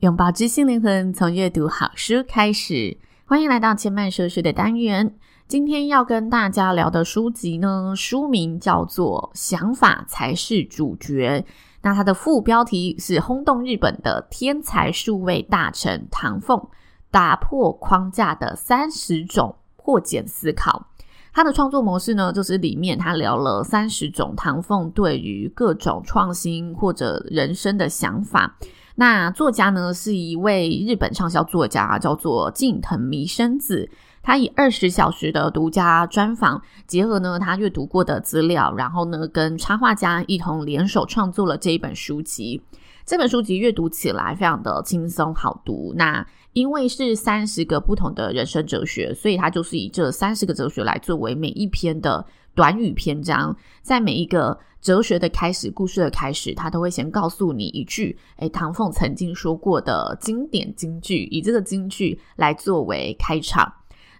[0.00, 2.96] 拥抱知心灵魂，从阅读好书开始。
[3.24, 5.16] 欢迎来到千嫚说书的单元。
[5.48, 11.44] 今天要跟大家聊的书籍呢，书名叫做《想法才是主角》。
[11.82, 16.68] 那它的副标题是轰动日本的天才数位大臣唐凤
[17.10, 20.86] 打破框架的三十种破茧思考。
[21.32, 28.56] 他的创作模式呢，就是里面他聊了三十种唐凤对于各种创新或者人生的想法。
[29.00, 33.88] 那作家呢，是一位日本畅销作家，叫做近藤弥生子。
[34.24, 42.60] 他以二十小时的独家专访，结合呢他阅读过的资料，然后呢跟插画家一同联手创作了这一本书籍。
[43.06, 45.94] 这本书籍阅读起来非常的轻松好读。
[45.96, 52.26] 那因为是三十个不同的人生哲学，所以他就是以这三十个哲学来作为每一篇的
[52.58, 54.58] 短语篇章，在每一个。
[54.80, 63.72] 哲学的开始，故事的开始，他都会先告诉你一句，诶，唐凤曾经说过的经典金句，以这个金句来作为开场。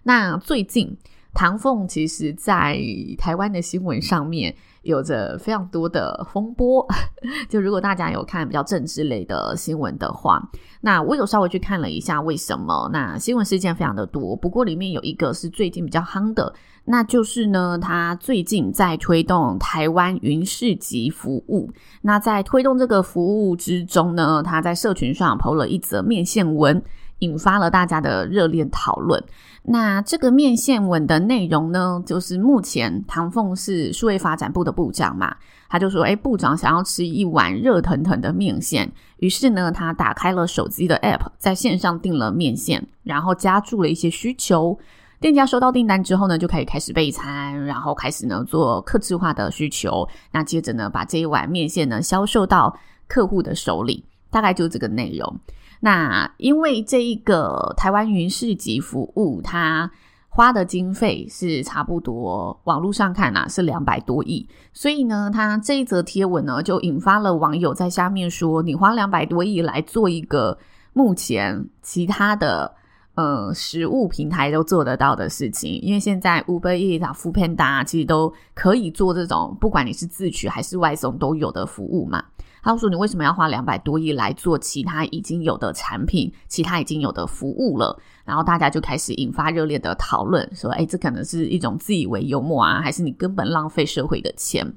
[0.03, 0.97] 那最近，
[1.33, 2.77] 唐凤其实在
[3.17, 6.87] 台湾的新闻上面有着非常多的风波。
[7.49, 10.41] 就如果大家有看比较政治类的新闻的话，
[10.81, 12.89] 那我有稍微去看了一下，为什么？
[12.93, 16.53] 那新闻事件非常的多，不过里面有一个是最近比较夯的。
[16.85, 21.69] 那就是呢，他最近在推动台湾云市集服务。
[22.01, 26.81] 那在推动这个服务之中呢，他在社群上 PO 了一则面线文，
[27.19, 29.23] 引发了大家的热烈讨论。
[29.63, 35.35] 那这个面线文的内容呢，就是目前唐凤是数位发展部的部长嘛，
[35.69, 44.79] 他就说：“诶，部长想要吃一碗热腾腾的面线。”于是呢，他打开了手机的 App，在线上订了面线，然后加注了一些需求。
[45.19, 50.07] 店家收到订单之后呢，就可以开始备餐，然后开始呢做客制化的需求。
[50.31, 52.75] 那接着呢，把这一碗面线呢销售到
[53.07, 55.39] 客户的手里，大概就这个内容。
[55.79, 59.89] 那因为这一个台湾云市集服务，它
[60.27, 70.57] 花的经费是差不多，网络上看啊是两百多亿，所以呢，它这一则贴文呢就引发了网友在下面说：“你花两百多亿来做一个
[70.93, 72.75] 目前其他的。”
[73.15, 82.23] 呃，食物平台都做得到的事情，因为现在 Uber Eats 啊、Foodpanda 其实都可以做这种，不管你是自取还是外送都有的服务嘛。
[82.61, 94.73] 他说：“你为什么要花两百多亿来做其他已经有的产品、其他已经有的服务了？”然后大家就开始引发热烈的讨论，说：“哎，这可能是一种自以为幽默啊，还是你根本浪费社会的钱？”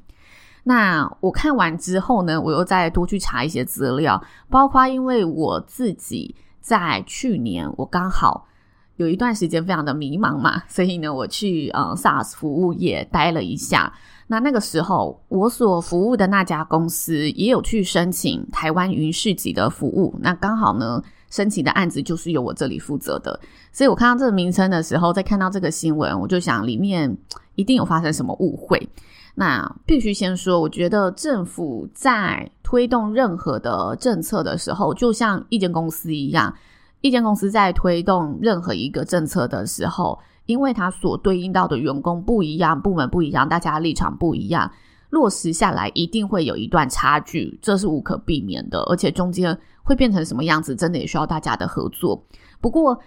[0.65, 6.35] 那我看完之后呢，我又再多去查一些资料，包括因为我自己。
[6.65, 8.47] 在去年，我刚好
[8.95, 13.93] 有一段时间非常的迷茫嘛，所以呢，我去呃 SaaS 服务业待了一下。
[14.33, 20.15] 那那个时候，我所服务的那家公司也有去申请台湾云市集的服务。
[20.21, 23.39] 那刚好呢，申请的案子就是由我这里负责的。
[23.73, 27.15] 所以我看到这个名称的时候，再看到这个新闻，我就想里面
[27.57, 28.89] 一定有发生什么误会。
[29.35, 36.55] 那必须先说，我觉得政府在推动任何的政策的时候，就像一间公司一样，
[37.03, 44.71] 一间公司在推动任何一个政策的时候，因为它所对应到的员工不一样，部门不一样，大家立场不一样，
[45.11, 52.25] 落实下来一定会有一段差距，这是无可避免的，而且中间会变成什么样子，真的也需要大家的合作。
[52.61, 52.99] 不过，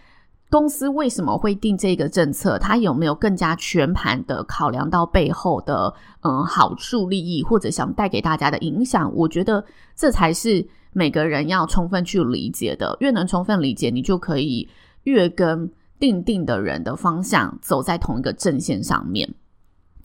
[0.51, 2.57] 公司为什么会定这个政策？
[2.59, 5.91] 它有没有更加全盘的考量到背后的
[6.21, 9.11] 嗯好处利益，或者想带给大家的影响？
[9.15, 9.65] 我觉得
[9.95, 12.95] 这才是每个人要充分去理解的。
[12.99, 14.69] 越能充分理解，你就可以
[15.03, 15.69] 越跟
[15.99, 19.33] 定定的人的方向走在同一个阵线上面。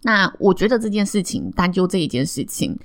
[0.03, 2.79] 那我觉得这件事情，单就这一件事情。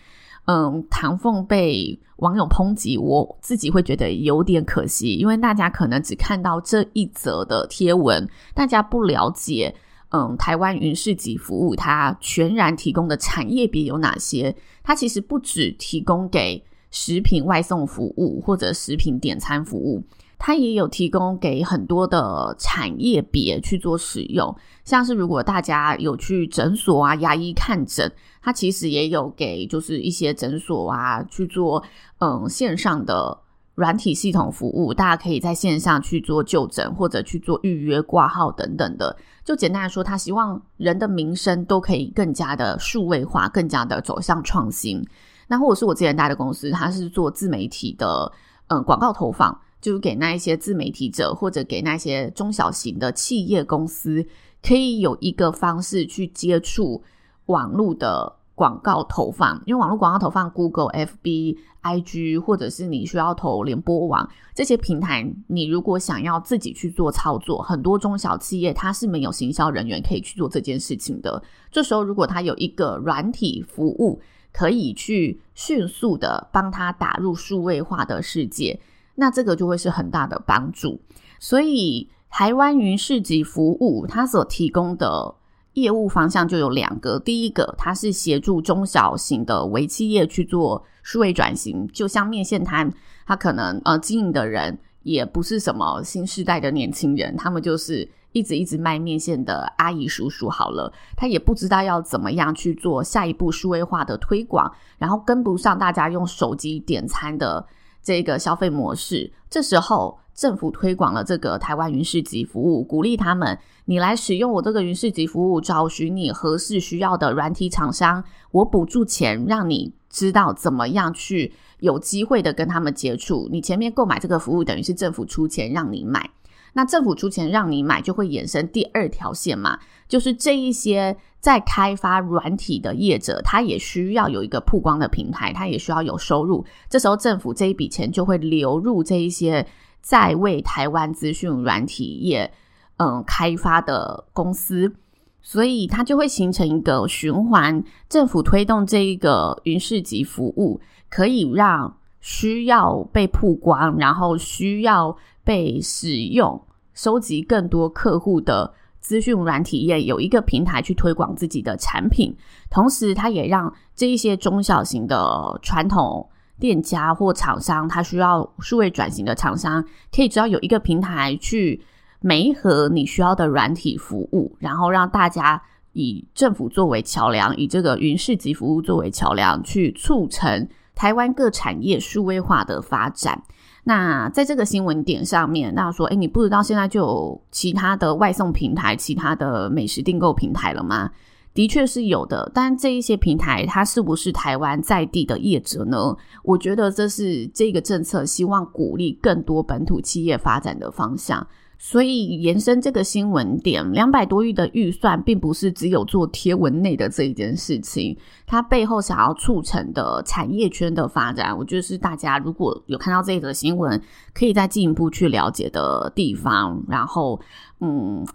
[0.48, 9.74] 嗯，唐凤被网友抨击，我自己会觉得有点可惜，因为大家可能只看到这一则的贴文，大家不了解，
[10.10, 14.56] 嗯，台湾云市集服务它全然提供的产业别有哪些？
[14.84, 20.04] 它其实不只提供给食品外送服务或者食品点餐服务，
[20.38, 28.12] 它也有提供给很多的产业别去做使用，像是如果大家有去诊所啊、牙医看诊，
[28.42, 31.82] 它其实也有给就是一些诊所啊去做
[32.20, 33.38] 嗯线上的
[33.76, 39.16] 软体系统服务，大家可以在线上去做就诊或者去做预约挂号等等的。
[39.44, 45.06] 就简单来说，他希望人的民生都可以更加的数位化，更加的走向创新。
[45.48, 48.32] 那或者是我之前待的公司，它是做自媒体的
[48.68, 49.60] 嗯广告投放。
[49.86, 54.26] 就给那一些自媒体者，或者给那些中小型的企业公司，
[54.64, 57.04] 可以有一个方式去接触
[57.46, 59.62] 网络的广告投放。
[59.68, 71.44] 因为网络广告投放，Google、FB、IG，或者是你需要投联播网这些平台，你如果想要自己去做操作，很多中小企业它是没有行销人员可以去做这件事情的。
[71.72, 74.20] 这时候，如果它有一个软体服务，
[74.52, 78.80] 可以去迅速的帮他打入数位化的世界。
[79.16, 81.00] 那这个就会是很大的帮助，
[81.40, 85.34] 所以台湾云市集服务它所提供的
[85.74, 87.18] 业务方向就有两个。
[87.18, 92.92] 第一个，它是协助中小型的微企业去做数位转型，就像面线摊，
[93.26, 107.66] 它可能呃经营的人也不是什么新世代的年轻人，他们就是一直一直卖面线的阿姨叔叔好了，他也不知道要怎么样去做下一步数位化的推广，然后跟不上大家用手机点餐的。
[108.06, 123.50] 这个消费模式，这时候政府推广了这个台湾云市集服务，鼓励他们，你来使用我这个云市集服务，找寻你合适需要的软体厂商，我补助钱，让你知道怎么样去有机会的跟他们接触。
[123.52, 126.30] 你前面购买这个服务，等于是政府出钱让你买。
[126.74, 136.66] 那政府出钱让你买，就会衍生第二条线嘛，就是这一些在开发软体的业者，他也需要有一个曝光的平台，他也需要有收入。
[136.90, 139.64] 这时候政府这一笔钱就会流入这一些
[140.02, 142.52] 在为台湾资讯软体业
[142.98, 144.92] 嗯开发的公司，
[145.40, 147.84] 所以它就会形成一个循环。
[148.10, 150.82] 政府推动这一个云市集服务，
[151.12, 155.16] 可以让需要被曝光，然后需要。
[155.46, 156.60] 被使用，
[156.96, 158.74] 收集更多客户的
[159.06, 162.36] 资讯软体业有一个平台去推广自己的产品，
[162.72, 166.28] 同时它也让这一些中小型的传统
[166.60, 171.80] 店家或厂商，它需要数位转型的厂商，可以只要有一个平台去
[172.20, 175.62] 媒合你需要的软体服务，然后让大家
[175.94, 183.44] 以政府作为桥梁，以这个云市集服务作为桥梁，去促成台湾各产业数位化的发展。
[183.88, 191.12] 那在这个新闻点上面，那说，哎，你不知道现在就有其他的外送平台、其他的美食订购平台了吗？
[191.54, 196.14] 的确是有的，但这一些平台它是不是台湾在地的业者呢？
[196.44, 201.48] 我觉得这是这个政策希望鼓励更多本土企业发展的方向。
[201.78, 214.02] 所以延伸这个新闻点，两百多亿的预算，并不是只有做贴文内的这一件事情，它背后想要促成的产业圈的发展，我觉得是大家如果有看到这则新闻，
[214.34, 216.84] 可以再进一步去了解的地方。
[216.88, 217.40] 然后，
[217.80, 218.26] 嗯。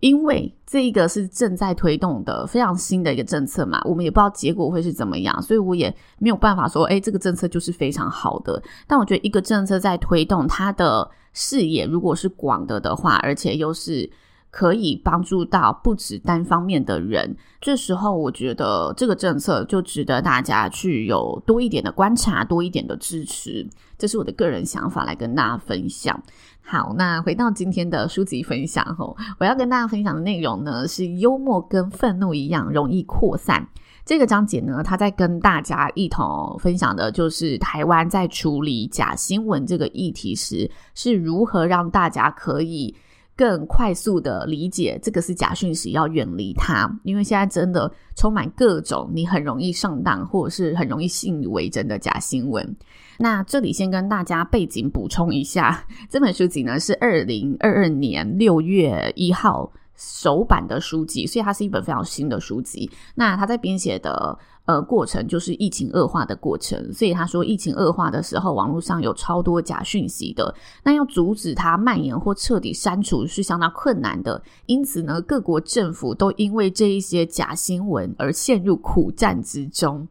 [0.00, 5.88] 因为这一个是正在推动的非常新的一个政策嘛，我们也不知道结果会是怎么样，所以我也
[6.18, 8.62] 没有办法说，诶，这个政策就是非常好的。
[8.86, 14.10] 但我觉得一个政策在推动，它的视野如果是广的的话，而且又是。
[14.56, 23.68] 可以帮助到不止单方面的人，这时候我觉得这个政策就值得大家去有多一点的观察，多一点的支持。
[23.98, 26.22] 这是我的个人想法，来跟大家分享。
[26.62, 33.66] 好，那回到今天的书籍分享吼，我要跟大家分享的内容呢是幽默跟愤怒一样容易扩散。
[34.04, 42.94] 这个章节呢，他在跟大家一同分享的就是台湾在处理假新闻这个议题时是如何让大家可以。
[43.36, 52.76] 更快速的理解这个是假讯息，要远离它，因为现在真的充满各种你很容易上当或者是很容易信以为真的假新闻。
[53.18, 62.90] 那这里先跟大家背景补充一下，这本书籍呢是二零二二年六月一号首版的书籍，所以它是一本非常新的书籍。
[63.14, 64.38] 那他在编写的。
[64.66, 74.42] 呃，过程就是疫情恶化的过程，所以他说，疫情恶化的时候，网络上有超多假讯息的，那要阻止它蔓延或彻底删除是相当困难的。
[74.64, 80.08] 因此呢，各国政府都因为这一些假新闻而陷入苦战之中。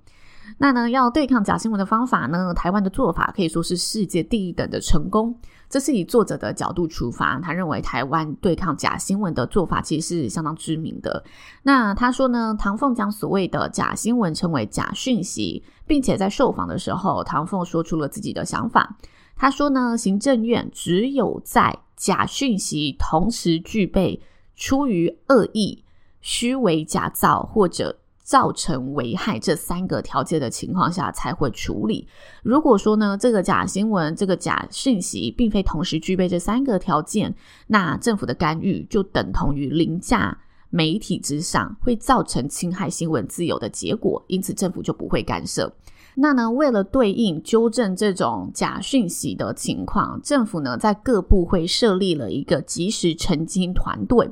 [0.57, 5.35] 那呢，要对抗假新闻的方法呢，台湾的做法可以说是世界第一等的成功。
[5.69, 11.23] 这是以作者的角度出发，他认为台湾对抗假新闻的做法其实是相当知名的。
[11.63, 18.97] 那他说呢，唐凤将所谓的假新闻称为假讯息，并且在受访的时候，唐凤说出了自己的想法。
[19.35, 24.21] 他说呢，行政院只有在假讯息同时具备
[24.55, 25.83] 出于恶意、
[26.21, 32.07] 虚伪假造或者造成危害这三个条件的情况下才会处理。
[32.41, 37.35] 如果说呢，这个假新闻、这个假讯息并非同时具备这三个条件，
[37.67, 40.37] 那政府的干预就等同于凌驾
[40.69, 45.71] 媒体之上，会造成侵害新闻自由的结果，因此政府就不会干涉。
[46.15, 54.29] 那呢，为了对应纠正这种假讯息的情况，政府呢在各部会设立了一个即时澄清团队。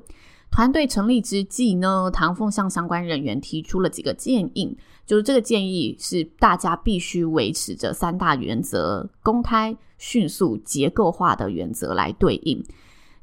[0.51, 12.61] 团队成立之际呢，唐凤向相关人员提出了几个建议，就是这个建议是大家必须维持着三大原则：公开、迅速、结构化的原则来对应。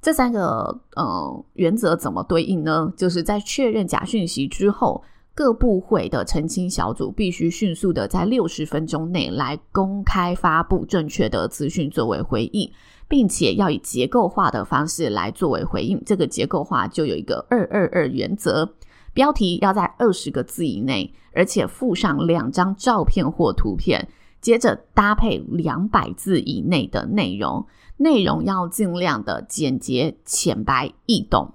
[0.00, 2.90] 这三个呃原则怎么对应呢？
[2.96, 5.02] 就是在确认假讯息之后，
[5.34, 12.70] 各部会的澄清小组必须迅速的在六十分钟内来公开发布正确的资讯作为回应。
[13.08, 18.74] 并且要以结构化的方式来作为回应，这个结构化就有一个二二二原则，
[19.14, 24.06] 标题要在二十个字以内，而且附上两张照片或图片，
[24.42, 31.54] 接着搭配两百字以内的内容，内容要尽量的简洁、浅白、易懂。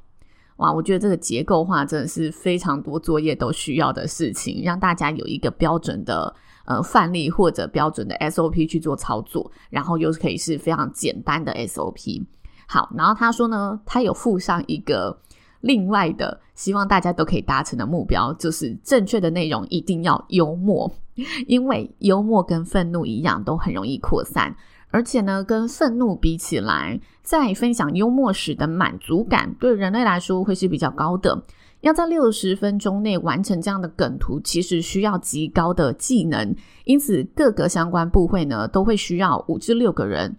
[0.58, 6.36] 哇，我觉得这个结构化真的是非常多作业都需要的事情，让大家有一个标准的。
[6.66, 12.26] 呃，范例或者标准的 SOP 去做操作，然后又可以是非常简单的 SOP。
[12.68, 15.20] 好，然后他说呢，他有附上一个
[15.62, 20.90] 另外的，希望大家都可以达成的目标，就是正确的内容一定要幽默，
[21.48, 24.56] 因为幽默跟愤怒一样，都很容易扩散，
[24.90, 31.42] 而且呢，跟愤怒比起来，在分享幽默时的满足感，对人类来说会是比较高的。
[31.82, 40.38] 要在六十分钟内完成这样的梗图，其实需要极高的技能，因此各个相关部会呢都会需要五至六个人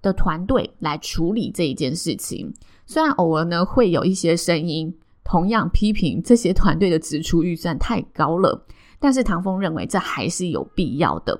[0.00, 2.52] 的团队来处理这一件事情。
[2.86, 8.66] 虽然偶尔呢会有一些声音同样批评这些团队的支出预算太高了，
[8.98, 11.38] 但是唐凤认为这还是有必要的，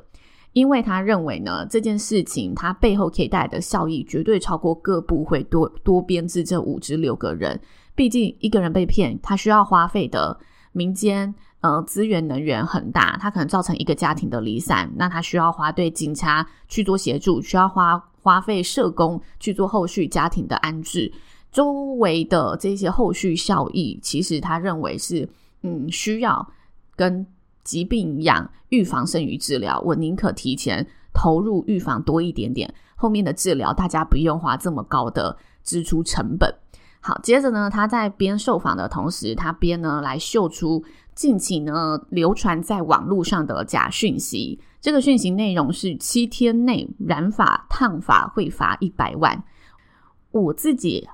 [0.56, 7.60] 因为他认为呢这件事情它背后可以带来的效益绝对超过各部会多多编制这五至六个人。
[7.94, 10.38] 毕竟一个人被骗，他需要花费的
[10.72, 21.12] 民间呃资源能源很大，他可能造成一个家庭的离散，那他需要花对警察去做协助，需要花花费社工去做后续家庭的安置，
[21.52, 25.28] 周围的这些后续效益，其实他认为是
[25.62, 26.50] 嗯需要
[26.96, 27.26] 跟
[27.66, 36.54] 疾病养，预防胜于治疗，我宁可提前投入预防多一点点，后面的治疗大家不用花这么高的支出成本。
[37.00, 40.82] 好，接着呢，他在边受访的同时，他边呢来秀出
[41.14, 44.58] 近期呢流传在网络上的假讯息。
[44.80, 49.44] 这个讯息内容是七天内染发烫发会罚一百万。
[50.30, 51.08] 我自己。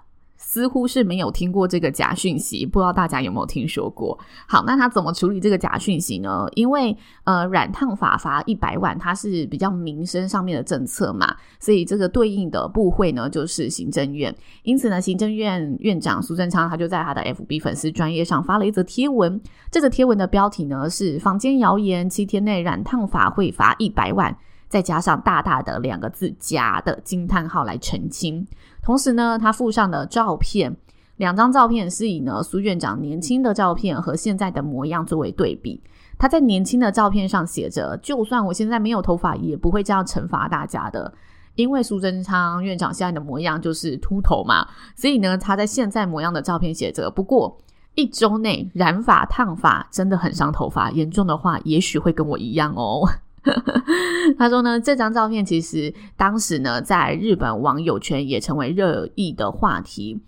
[0.52, 4.18] 似乎是没有听过这个假讯息，不知道大家有没有听说过？
[4.46, 6.46] 好，那他怎么处理这个假讯息呢？
[6.56, 6.94] 因为
[7.24, 14.34] 呃，染烫法罚一百万，它是比较民生上面的政策嘛，所以这个对应的部会呢就是行政院。
[14.62, 19.40] 因此呢，行政院院长苏贞昌他就在他的 FB 粉丝专业上发了一则贴文，
[19.70, 24.36] 这则贴文的标题呢是“坊间谣言七天内染烫法会罚一百万”。
[24.68, 28.46] 再加上大大的两个字“假”的惊叹号来澄清，
[28.82, 30.76] 同时呢，他附上的照片，
[31.16, 35.80] 两张照片是以呢苏院长年轻的照片和现在的模样作为对比。
[36.18, 41.12] 他在年轻的照片上写着：“就算我现在没有头发，也不会这样惩罚大家的，
[41.56, 47.58] 因为苏贞昌院长现在的模样就是秃头嘛。”所以呢，他在现在模样的照片写着：“不过
[47.94, 53.08] 一周内染发烫发真的很伤头发，严重的话也许会跟我一样哦。”
[54.38, 60.20] 他说呢，这张照片其实当时呢，在日本网友圈也成为热议的话题。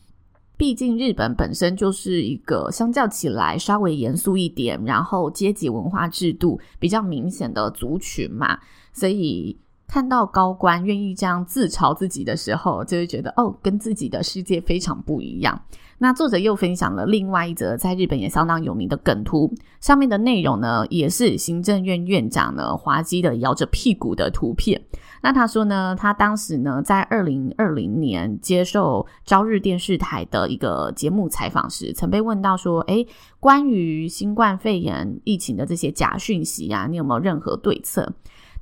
[0.56, 8.58] 毕竟日本本身就是一个相较起来稍微严肃一点，然后阶级文化制度比较明显的族群嘛，
[8.92, 9.58] 所以
[9.94, 15.62] 看到高官愿意这样自嘲自己的时候，就会觉得哦，跟自己的世界非常不一样。
[15.98, 24.82] 那作者又分享了另外一则在日本也相当有名的梗图，上面的内容呢，也是行政院院长呢滑稽的摇着屁股的图片。
[25.22, 33.06] 那他说呢，他当时呢在二零二零年接受朝日电视台的一个节目采访时，曾被问到说：“诶，
[33.38, 38.12] 关于新冠肺炎疫情的这些假讯息啊，你有没有任何对策？”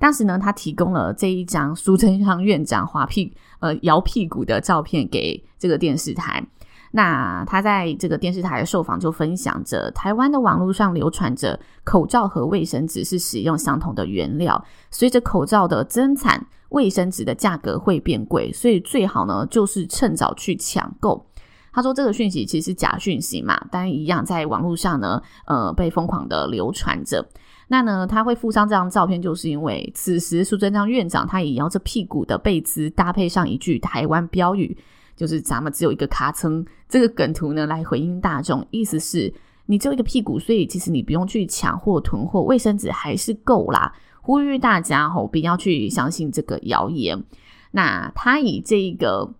[0.02, 6.44] 当时呢，他提供了这一张苏贞昌院长滑屁呃摇屁股的照片给这个电视台。
[6.90, 21.24] 那他在这个电视台的受访就分享着，台湾的网络上流传着口罩和卫生纸是使用相同的原料，随着口罩的增产，卫生纸的价格会变贵，所以最好呢就是趁早去抢购。
[21.72, 27.24] 他说这个讯息其实是假讯息嘛，但一样在网络上呢，呃，被疯狂的流传着。
[27.72, 34.76] 那呢，他会附上这张照片，就是因为此时苏贞昌院长他也摇着屁股的背姿，搭配上一句台湾标语。
[35.16, 39.32] 就是咱们只有一个卡称这个梗图呢，来回应大众，意思是
[39.64, 43.90] 你只有一个屁股，所以其实你不用去抢货囤货，卫生纸还是够啦。
[44.20, 47.24] 呼吁大家吼，不要去相信这个谣言。
[47.70, 49.32] 那他以这个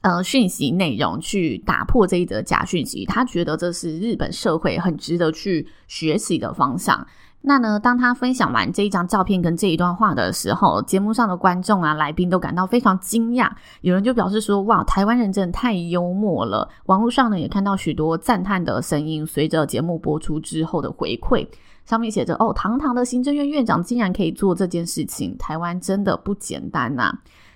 [0.00, 7.06] 呃讯息内容去打破这一则假讯息，他觉得这是日本社会很值得去学习的方向。
[7.46, 13.50] 那呢，当他分享完这一张照片跟这一段话的时候，节目上的观众啊、来宾都感到非常惊讶。
[13.82, 19.26] 有人就表示说：“哇，台湾人真的太幽默了。”网络上呢，也看到许多赞叹的声音。
[19.26, 21.46] 随着节目播出之后的回馈，
[21.84, 27.12] 上面写着：“哦，堂堂的行政院院长竟然可以做这件事情，台湾真的不简单呐。”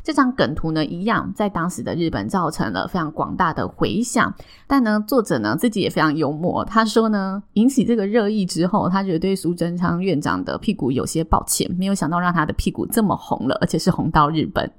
[0.08, 4.34] 这张梗图呢，一样在当时的日本造成了非常广大的回响。
[4.66, 14.72] 但呢，作者呢自己也非常幽默，他说呢，引起这个热议之后，他觉得对苏贞昌院长的屁股有些抱歉，没有想到让他的屁股这么红了，而且是红到日本。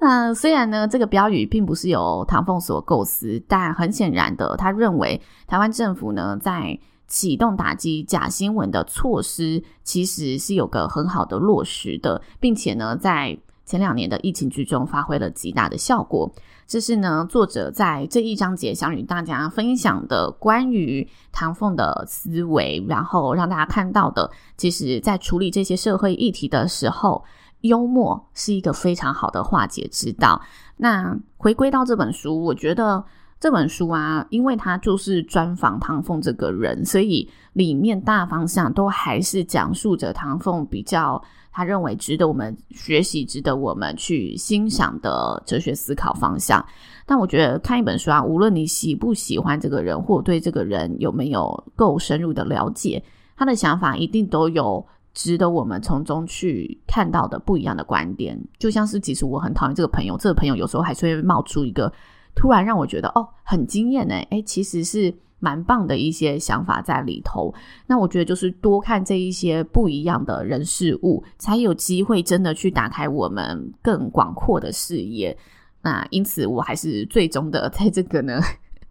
[0.00, 13.38] 那 虽然呢，这个标语并不是由唐凤所构思，但很显然的，他认为台湾政府呢在启动打击假新闻的措施，其实是有个很好的落实的，并且呢，在
[13.70, 16.28] 前两年的疫情之中发挥了极大的效果，
[16.66, 27.22] 这是呢作者在这一章节想与大家分享的关于唐凤的思维，然后让大家看到的，其实在处理这些社会议题的时候，
[27.60, 30.42] 幽默是一个非常好的化解之道。
[30.76, 33.04] 那回归到这本书，我觉得。
[33.40, 41.20] 这本书啊，因为它就是专访唐凤这个人，所以里面大方向都还是讲述着唐凤比较
[41.50, 46.62] 他认为值得我们学习、值得我们去欣赏的哲学思考方向。
[47.06, 53.02] 但我觉得看一本书啊，无论你喜不喜欢这个人，或对这个人有没有够深入的了解，
[53.38, 58.38] 他的想法一定都有值得我们从中去看到的不一样的观点。
[58.58, 61.90] 就像是，其实我很讨厌这个朋友，这个朋友有时候还是会冒出一个。
[62.34, 67.52] 突然让我觉得哦，很惊艳呢，诶，其实是蛮棒的一些想法在里头。
[67.86, 75.36] 那我觉得就是多看这一些不一样的人事物，才有机会真的去打开我们更广阔的视野。
[75.82, 78.40] 那因此，我还是最终的在这个呢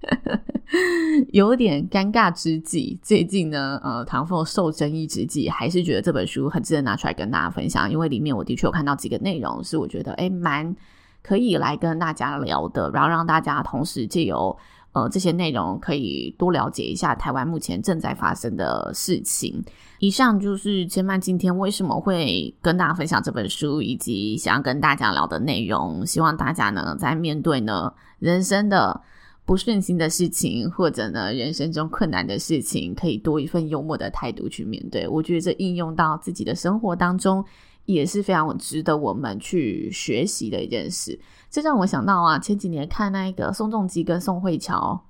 [1.33, 10.75] 有点尴尬之际，最近呢，呃，唐凤受争议之际，还是觉得这本书很值得拿出来跟大家分享，因为里面我的确有看到几个内容，是我觉得诶蛮。
[11.21, 14.57] 可以来跟大家聊的，然后让大家同时借由
[14.93, 19.63] 呃这些内容，可以多了解一下台湾目前正在发生的事情。
[19.99, 26.05] 以上就是千曼今天为什么会跟大家分享这本书，以及想要跟大家聊的内容。
[26.05, 29.01] 希望大家呢在面对呢人生的
[29.45, 35.07] 不顺心的事情，或者呢人生中困难的事情，可以多一份幽默的态度去面对。
[35.07, 37.43] 我觉得这应用到自己的生活当中。
[37.89, 41.19] 也是非常值得我们去学习的一件事。
[41.49, 45.03] 这让我想到啊，前几年看那个宋仲基跟宋慧乔，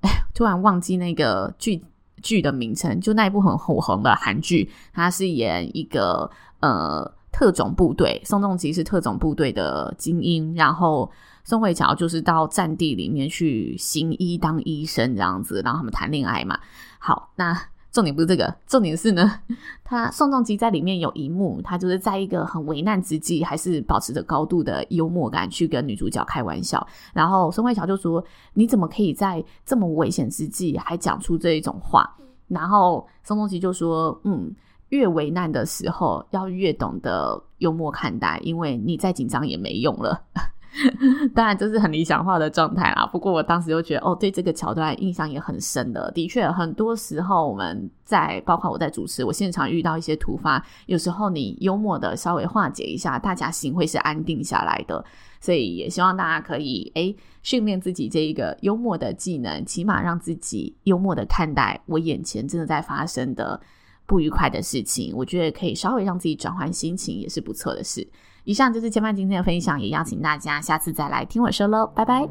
[0.00, 1.84] 哎，突然忘记那个剧
[2.22, 11.10] 剧的名称，就那一部很火红的韩剧，他是演一个呃特种部队，宋仲基是特种部队的精英，然后
[11.44, 16.58] 宋慧乔就是到战地里面去行医当医生这样子，然后他们谈恋爱嘛。
[16.98, 17.60] 好，那。
[17.92, 19.40] 重点不是这个，重点是呢，
[19.82, 26.86] 他宋仲基在里面有一幕，他就是在一个很危难之际，还是保持着高度的幽默感去跟女主角开玩笑。
[27.12, 28.24] 然后宋慧乔就说
[28.54, 32.08] ：“你怎么可以在这么危险之际还讲出这一种话？”
[32.46, 34.54] 然后宋仲基就说：“嗯，
[34.90, 40.22] 越危难的时候要越懂得幽默看待，因为你再紧张也没用了。”
[41.34, 46.10] 当然这是很理想化的状态啦，不过我当时就觉得，哦，对这个桥段印象也很深的。
[46.12, 55.04] 的确，很多时候我们在，包括我在主持，我现场遇到一些突发，有时候你幽默的稍微化解一下，大家心会是安定下来的。
[55.40, 63.60] 所以也希望大家可以，诶，训练自己这一个幽默的技能，起码让自己幽默的看待我眼前真的在发生的
[64.06, 65.12] 不愉快的事情。
[65.16, 68.06] 我觉得可以稍微让自己转换心情，也是不错的事。
[68.44, 72.28] 以上就是千帆今天的分享，也邀请大家下次再来听我说喽，拜拜。